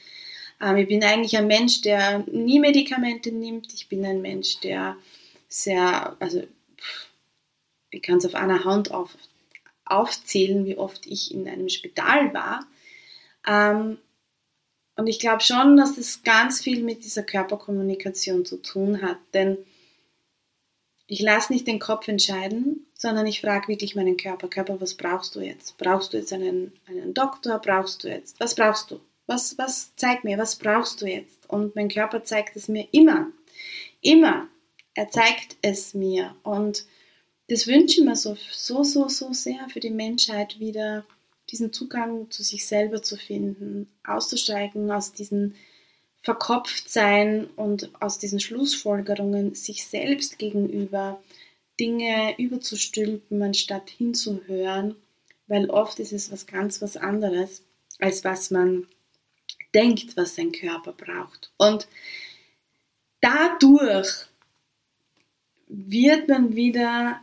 Ähm, 0.62 0.78
ich 0.78 0.88
bin 0.88 1.04
eigentlich 1.04 1.38
ein 1.38 1.48
Mensch, 1.48 1.82
der 1.82 2.20
nie 2.28 2.60
Medikamente 2.60 3.32
nimmt. 3.32 3.74
Ich 3.74 3.88
bin 3.88 4.06
ein 4.06 4.22
Mensch, 4.22 4.60
der 4.60 4.98
sehr, 5.48 6.16
also 6.20 6.44
ich 7.92 8.02
kann 8.02 8.18
es 8.18 8.26
auf 8.26 8.36
einer 8.36 8.66
Hand 8.66 8.92
auf, 8.92 9.16
aufzählen, 9.86 10.66
wie 10.66 10.78
oft 10.78 11.06
ich 11.08 11.34
in 11.34 11.48
einem 11.48 11.70
Spital 11.70 12.34
war. 12.34 12.66
Ähm, 13.48 13.98
und 15.00 15.08
ich 15.08 15.20
glaube 15.20 15.42
schon, 15.42 15.78
dass 15.78 15.96
das 15.96 16.24
ganz 16.24 16.60
viel 16.60 16.84
mit 16.84 17.06
dieser 17.06 17.24
Körperkommunikation 17.24 18.44
zu 18.44 18.58
tun 18.58 19.02
hat. 19.02 19.18
Denn 19.34 19.58
ich 21.08 21.22
lasse 21.22 21.54
nicht 21.54 21.68
den 21.68 21.80
Kopf 21.80 22.10
entscheiden, 22.10 22.86
sondern 22.96 23.26
ich 23.26 23.40
frage 23.40 23.70
wirklich 23.70 23.96
meinen 23.96 24.18
Körper, 24.18 24.50
Körper, 24.50 24.82
was 24.82 24.96
brauchst 24.96 25.36
du 25.36 25.40
jetzt? 25.40 25.78
Brauchst 25.78 26.12
du 26.12 26.18
jetzt 26.18 26.34
einen, 26.34 26.74
einen 26.86 27.14
Doktor? 27.14 27.60
Brauchst 27.60 28.04
du 28.04 28.10
jetzt? 28.10 28.42
Was 28.42 28.56
brauchst 28.56 28.92
du? 28.92 29.00
Was, 29.26 29.58
was 29.58 29.96
zeig 29.96 30.26
mir, 30.26 30.38
was 30.38 30.58
brauchst 30.58 31.02
du 31.02 31.06
jetzt? 31.06 31.50
Und 31.50 31.78
mein 31.78 31.88
Körper 31.88 32.26
zeigt 32.26 32.58
es 32.58 32.68
mir 32.68 32.86
immer. 32.92 33.28
Immer. 34.02 34.50
Er 34.96 35.10
zeigt 35.10 35.56
es 35.62 35.94
mir. 35.94 36.36
Und 36.44 36.86
das 37.48 37.68
wünsche 37.68 38.02
ich 38.02 38.06
mir 38.06 38.18
so, 38.18 38.36
so, 38.52 38.84
so, 38.84 39.08
so 39.08 39.32
sehr 39.32 39.70
für 39.70 39.80
die 39.80 39.92
Menschheit 39.92 40.60
wieder 40.60 41.06
diesen 41.52 41.74
Zugang 41.74 42.30
zu 42.30 42.44
sich 42.44 42.66
selber 42.66 43.02
zu 43.02 43.18
finden, 43.18 43.88
auszusteigen 44.04 44.92
aus 44.92 45.14
diesem 45.14 45.56
Verkopftsein 46.22 47.46
und 47.56 47.90
aus 48.02 48.18
diesen 48.20 48.40
Schlussfolgerungen 48.40 49.56
sich 49.56 49.86
selbst 49.86 50.38
gegenüber 50.38 51.22
Dinge 51.80 52.36
überzustülpen, 52.38 53.42
anstatt 53.42 53.90
hinzuhören, 53.90 54.96
weil 55.48 55.70
oft 55.70 56.00
ist 56.00 56.12
es 56.12 56.32
was 56.32 56.46
ganz 56.46 56.82
was 56.82 56.98
anderes, 56.98 57.64
als 58.00 58.24
was 58.24 58.52
man 58.52 58.88
denkt, 59.74 60.18
was 60.18 60.36
sein 60.36 60.52
Körper 60.52 60.92
braucht. 60.92 61.52
Und 61.58 61.88
dadurch 63.22 64.28
wird 65.68 66.28
man 66.28 66.56
wieder 66.56 67.22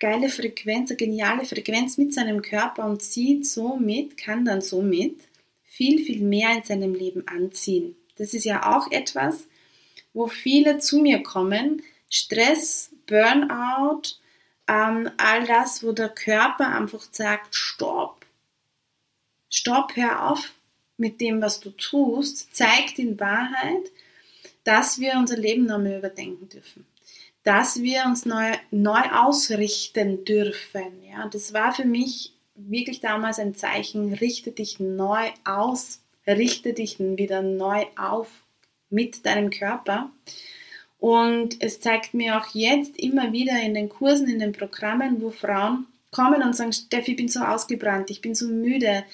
geile 0.00 0.28
Frequenz, 0.28 0.90
eine 0.90 0.96
geniale 0.96 1.44
Frequenz 1.44 1.98
mit 1.98 2.14
seinem 2.14 2.42
Körper 2.42 2.84
und 2.84 3.02
zieht 3.02 3.46
somit, 3.46 4.16
kann 4.16 4.44
dann 4.44 4.60
somit 4.60 5.20
viel, 5.62 6.04
viel 6.04 6.22
mehr 6.22 6.56
in 6.56 6.64
seinem 6.64 6.94
Leben 6.94 7.26
anziehen. 7.28 7.96
Das 8.16 8.34
ist 8.34 8.44
ja 8.44 8.76
auch 8.76 8.90
etwas, 8.90 9.46
wo 10.12 10.26
viele 10.26 10.78
zu 10.78 11.00
mir 11.00 11.22
kommen. 11.22 11.82
Stress, 12.08 12.90
Burnout, 13.06 14.02
ähm, 14.68 15.10
all 15.16 15.46
das, 15.46 15.82
wo 15.82 15.92
der 15.92 16.08
Körper 16.08 16.74
einfach 16.74 17.06
sagt, 17.10 17.54
stopp, 17.54 18.24
stopp, 19.50 19.94
hör 19.96 20.30
auf 20.30 20.52
mit 20.96 21.20
dem, 21.20 21.42
was 21.42 21.60
du 21.60 21.70
tust, 21.70 22.54
zeigt 22.56 22.98
in 22.98 23.20
Wahrheit, 23.20 23.90
dass 24.64 24.98
wir 24.98 25.14
unser 25.14 25.36
Leben 25.36 25.66
nochmal 25.66 25.98
überdenken 25.98 26.48
dürfen 26.48 26.86
dass 27.46 27.80
wir 27.80 28.06
uns 28.06 28.26
neu, 28.26 28.54
neu 28.72 29.02
ausrichten 29.14 30.24
dürfen. 30.24 31.04
Ja, 31.08 31.28
das 31.28 31.52
war 31.54 31.72
für 31.72 31.84
mich 31.84 32.32
wirklich 32.56 32.98
damals 32.98 33.38
ein 33.38 33.54
Zeichen, 33.54 34.12
richte 34.14 34.50
dich 34.50 34.80
neu 34.80 35.28
aus, 35.44 36.00
richte 36.26 36.72
dich 36.72 36.98
wieder 36.98 37.42
neu 37.42 37.84
auf 37.96 38.28
mit 38.90 39.24
deinem 39.24 39.50
Körper. 39.50 40.10
Und 40.98 41.62
es 41.62 41.78
zeigt 41.78 42.14
mir 42.14 42.36
auch 42.36 42.52
jetzt 42.52 42.98
immer 42.98 43.32
wieder 43.32 43.62
in 43.62 43.74
den 43.74 43.90
Kursen, 43.90 44.28
in 44.28 44.40
den 44.40 44.50
Programmen, 44.50 45.22
wo 45.22 45.30
Frauen 45.30 45.86
kommen 46.10 46.42
und 46.42 46.56
sagen, 46.56 46.72
Steffi, 46.72 47.12
ich 47.12 47.16
bin 47.16 47.28
so 47.28 47.40
ausgebrannt, 47.40 48.10
ich 48.10 48.22
bin 48.22 48.34
so 48.34 48.48
müde, 48.48 49.04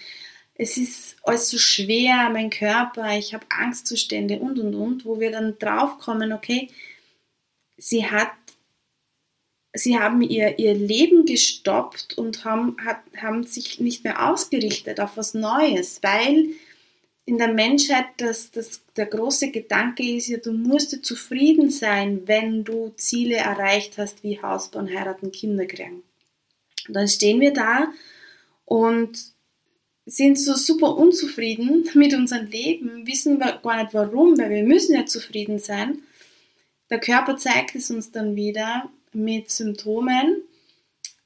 es 0.55 0.79
ist 0.79 1.17
alles 1.25 1.51
so 1.51 1.59
schwer, 1.59 2.31
mein 2.33 2.49
Körper, 2.49 3.15
ich 3.19 3.35
habe 3.35 3.45
Angstzustände 3.51 4.39
und 4.39 4.59
und 4.59 4.75
und, 4.75 5.05
wo 5.05 5.21
wir 5.21 5.33
dann 5.33 5.59
drauf 5.59 5.99
kommen, 5.99 6.33
okay, 6.33 6.71
sie 7.83 8.07
hat 8.07 8.31
sie 9.75 9.99
haben 9.99 10.21
ihr, 10.23 10.59
ihr 10.59 10.75
Leben 10.75 11.25
gestoppt 11.25 12.19
und 12.19 12.45
haben, 12.45 12.77
hat, 12.85 12.99
haben 13.17 13.43
sich 13.45 13.81
nicht 13.81 14.05
mehr 14.05 14.31
ausgerichtet 14.31 15.01
auf 15.01 15.17
was 15.17 15.35
Neues, 15.35 16.01
weil 16.03 16.51
in 17.25 17.39
der 17.39 17.53
Menschheit 17.53 18.07
das, 18.19 18.51
das, 18.51 18.83
der 18.97 19.07
große 19.07 19.51
Gedanke 19.51 20.03
ist 20.03 20.29
ja, 20.29 20.39
du 20.39 20.53
musst 20.53 21.05
zufrieden 21.05 21.71
sein, 21.71 22.23
wenn 22.27 22.65
du 22.65 22.93
Ziele 22.97 23.37
erreicht 23.37 23.97
hast 23.97 24.23
wie 24.23 24.43
Hausbauen, 24.43 24.89
heiraten, 24.93 25.33
Kinder 25.33 25.67
kriegen. 25.67 26.03
Und 26.89 26.95
dann 26.95 27.09
stehen 27.09 27.41
wir 27.41 27.53
da 27.53 27.93
und 28.65 29.19
sind 30.05 30.39
so 30.39 30.55
super 30.55 30.97
unzufrieden 30.97 31.89
mit 31.95 32.13
unserem 32.13 32.47
Leben, 32.49 33.07
wissen 33.07 33.39
wir 33.39 33.59
gar 33.63 33.83
nicht 33.83 33.95
warum, 33.95 34.37
weil 34.37 34.51
wir 34.51 34.65
müssen 34.65 34.95
ja 34.95 35.07
zufrieden 35.07 35.59
sein 35.59 36.03
der 36.93 37.01
Körper 37.01 37.39
zeigt 37.39 37.75
es 37.75 37.91
uns 37.91 38.11
dann 38.11 38.37
wieder 38.37 38.91
mit 39.15 39.51
Symptomen, 39.51 40.43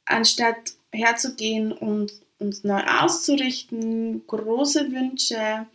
anstatt 0.05 0.74
herzugehen 0.92 1.72
und 1.72 2.12
uns 2.38 2.62
neu 2.62 2.81
auszurichten, 2.85 4.24
große 4.29 4.92
Wünsche 4.92 5.66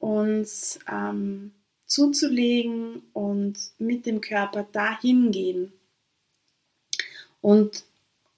uns 0.00 0.80
ähm, 0.90 1.52
zuzulegen 1.86 3.00
und 3.12 3.60
mit 3.78 4.06
dem 4.06 4.20
Körper 4.20 4.66
dahin 4.72 5.30
gehen. 5.30 5.72
Und, 7.40 7.84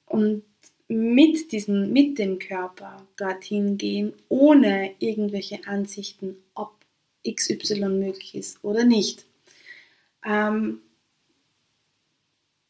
und 0.04 0.44
mit, 0.86 1.50
diesem, 1.50 1.94
mit 1.94 2.18
dem 2.18 2.38
Körper 2.38 3.06
dorthin 3.16 3.78
gehen, 3.78 4.12
ohne 4.28 4.92
irgendwelche 4.98 5.66
Ansichten, 5.66 6.36
ob 6.54 6.74
XY 7.26 7.88
möglich 7.88 8.34
ist 8.34 8.62
oder 8.62 8.84
nicht. 8.84 9.24
Ähm, 10.26 10.82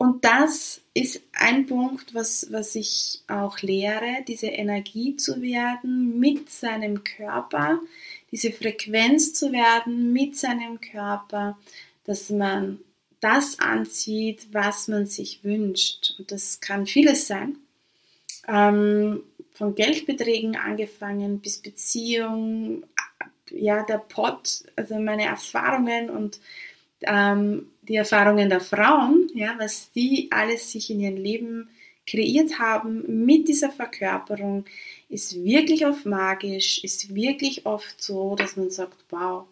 und 0.01 0.25
das 0.25 0.81
ist 0.95 1.21
ein 1.35 1.67
Punkt, 1.67 2.15
was, 2.15 2.51
was 2.51 2.75
ich 2.75 3.21
auch 3.29 3.61
lehre, 3.61 4.25
diese 4.27 4.47
Energie 4.47 5.15
zu 5.17 5.43
werden 5.43 6.19
mit 6.19 6.49
seinem 6.49 7.05
Körper, 7.05 7.81
diese 8.33 8.51
Frequenz 8.51 9.35
zu 9.35 9.53
werden 9.53 10.15
mit 10.15 10.39
seinem 10.39 10.81
Körper, 10.81 11.59
dass 12.05 12.31
man 12.31 12.79
das 13.21 13.59
anzieht, 13.59 14.47
was 14.53 14.89
man 14.89 15.05
sich 15.05 15.45
wünscht. 15.45 16.15
Und 16.19 16.33
das 16.33 16.61
kann 16.61 16.87
vieles 16.87 17.27
sein. 17.27 17.59
Ähm, 18.49 19.23
von 19.53 19.75
Geldbeträgen 19.75 20.57
angefangen 20.57 21.41
bis 21.41 21.59
Beziehung, 21.59 22.85
ja, 23.51 23.83
der 23.83 23.99
Pot, 23.99 24.65
also 24.77 24.99
meine 24.99 25.27
Erfahrungen 25.27 26.09
und 26.09 26.41
ähm, 27.03 27.71
die 27.91 27.97
Erfahrungen 27.97 28.49
der 28.49 28.61
Frauen, 28.61 29.29
ja, 29.35 29.57
was 29.59 29.91
die 29.91 30.29
alles 30.31 30.71
sich 30.71 30.91
in 30.91 31.01
ihrem 31.01 31.17
Leben 31.17 31.71
kreiert 32.07 32.61
haben 32.61 33.25
mit 33.25 33.49
dieser 33.49 33.73
Verkörperung, 33.73 34.65
ist 35.09 35.43
wirklich 35.43 35.85
oft 35.85 36.07
magisch, 36.07 36.85
ist 36.85 37.13
wirklich 37.17 37.67
oft 37.67 38.01
so, 38.01 38.37
dass 38.37 38.57
man 38.57 38.71
sagt, 38.71 39.05
wow, 39.09 39.49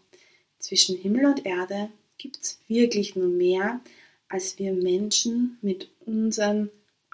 zwischen 0.61 0.96
Himmel 0.96 1.27
und 1.27 1.46
Erde 1.46 1.88
gibt 2.16 2.38
es 2.40 2.61
wirklich 2.68 3.16
nur 3.16 3.27
mehr, 3.27 3.81
als 4.29 4.57
wir 4.61 4.72
Menschen 4.72 5.59
mit 5.61 5.90
unserem 6.07 6.70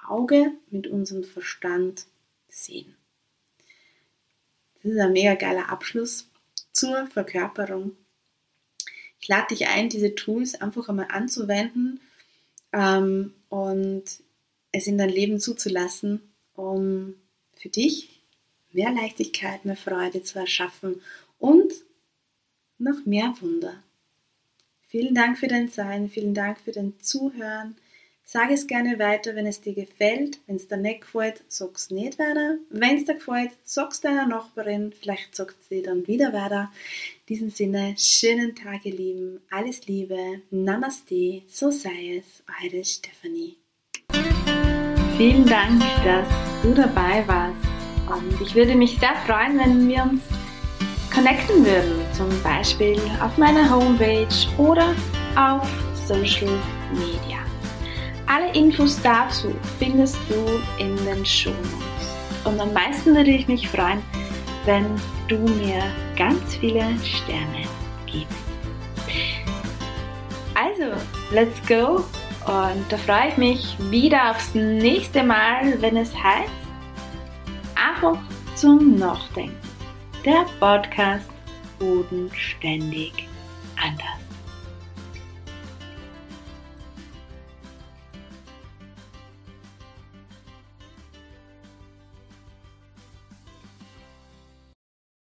Auge, 0.07 0.53
mit 0.69 0.89
unserem 0.89 1.25
Verstand 1.25 2.05
sehen. 2.51 2.95
Das 4.83 4.93
ist 4.93 4.99
ein 4.99 5.13
mega 5.15 5.37
geiler 5.37 5.71
Abschluss 5.71 6.29
zur 6.73 7.07
Verkörperung. 7.07 7.93
Ich 9.25 9.29
lade 9.29 9.55
dich 9.55 9.69
ein, 9.69 9.89
diese 9.89 10.15
Tools 10.15 10.55
einfach 10.55 10.91
einmal 10.91 11.07
anzuwenden 11.09 11.99
ähm, 12.75 13.33
und 13.49 14.05
es 14.71 14.87
in 14.87 14.99
dein 14.99 15.09
Leben 15.09 15.41
zuzulassen, 15.41 16.21
um 16.53 17.15
für 17.55 17.71
dich 17.71 18.21
mehr 18.73 18.93
Leichtigkeit, 18.93 19.65
mehr 19.65 19.79
Freude 19.79 20.23
zu 20.25 20.39
erschaffen 20.39 21.01
und 21.39 21.73
noch 22.77 23.07
mehr 23.07 23.35
Wunder. 23.41 23.83
Vielen 24.89 25.15
Dank 25.15 25.39
für 25.39 25.49
dein 25.49 25.71
Sein, 25.71 26.11
vielen 26.11 26.35
Dank 26.35 26.61
für 26.61 26.73
dein 26.73 27.01
Zuhören. 27.01 27.77
Sag 28.27 28.51
es 28.51 28.67
gerne 28.67 28.99
weiter, 28.99 29.37
wenn 29.37 29.47
es 29.47 29.61
dir 29.61 29.75
gefällt. 29.75 30.41
Wenn 30.47 30.57
es 30.57 30.67
dir 30.67 30.79
nicht 30.79 31.03
gefällt, 31.03 31.45
sag 31.49 31.77
es 31.77 31.91
nicht 31.91 32.19
weiter. 32.19 32.57
Wenn 32.71 32.97
es 32.97 33.05
dir 33.05 33.15
gefällt, 33.15 33.51
sag 33.65 33.93
es 33.93 34.01
deiner 34.01 34.27
Nachbarin. 34.27 34.95
Vielleicht 34.99 35.35
sagt 35.35 35.57
sie 35.69 35.83
dann 35.83 36.07
wieder 36.07 36.33
weiter. 36.33 36.73
In 37.21 37.27
diesem 37.29 37.51
Sinne, 37.51 37.95
schönen 37.99 38.57
Tag, 38.57 38.87
ihr 38.87 38.95
Lieben. 38.95 39.41
Alles 39.51 39.87
Liebe. 39.87 40.41
Namaste. 40.51 41.43
So 41.49 41.71
sei 41.71 42.17
es. 42.19 42.43
Eure 42.65 42.83
Stephanie. 42.83 43.59
Vielen 45.19 45.45
Dank, 45.45 45.83
dass 46.03 46.27
du 46.63 46.73
dabei 46.73 47.23
warst. 47.29 47.61
Und 48.11 48.41
ich 48.41 48.55
würde 48.55 48.75
mich 48.75 48.99
sehr 48.99 49.15
freuen, 49.27 49.59
wenn 49.59 49.87
wir 49.87 50.03
uns 50.03 50.23
connecten 51.15 51.65
würden. 51.65 52.01
Zum 52.15 52.43
Beispiel 52.43 52.99
auf 53.21 53.37
meiner 53.37 53.69
Homepage 53.71 54.27
oder 54.57 54.95
auf 55.37 55.69
Social 56.07 56.59
Media. 56.95 57.44
Alle 58.27 58.53
Infos 58.55 59.01
dazu 59.03 59.55
findest 59.79 60.19
du 60.29 60.61
in 60.83 60.97
den 61.05 61.25
Show 61.25 61.51
Notes. 61.51 62.45
Und 62.45 62.61
am 62.61 62.73
meisten 62.73 63.15
würde 63.15 63.31
ich 63.31 63.49
mich 63.49 63.69
freuen, 63.69 64.03
wenn 64.65 64.87
du 65.29 65.39
mir 65.39 65.83
ganz 66.17 66.57
viele 66.57 66.85
Sterne 67.05 67.67
gibst. 68.07 68.45
Also, 70.55 70.97
let's 71.33 71.61
go! 71.67 72.05
Und 72.47 72.85
da 72.91 72.97
freue 72.99 73.29
ich 73.29 73.37
mich 73.37 73.77
wieder 73.91 74.31
aufs 74.31 74.55
nächste 74.55 75.23
Mal, 75.23 75.81
wenn 75.81 75.97
es 75.97 76.15
heißt, 76.15 76.51
einfach 77.75 78.19
zum 78.55 78.97
Nachdenken. 78.97 79.57
Der 80.25 80.45
Podcast 80.61 81.29
Bodenständig 81.79 83.29
anders. 83.77 84.14